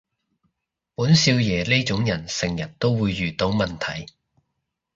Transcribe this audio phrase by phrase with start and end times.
[0.95, 4.11] 本少爺呢種人成日都會遇到問題